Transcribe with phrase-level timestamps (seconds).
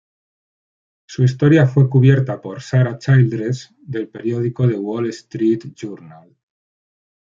[1.05, 6.35] Su historia fue cubierta por Sarah Childress del periódico "The Wall Street Journal".